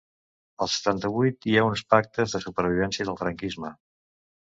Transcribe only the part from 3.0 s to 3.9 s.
del franquisme.